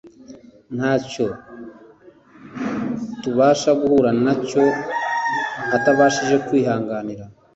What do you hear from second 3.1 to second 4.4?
tubasha guhura na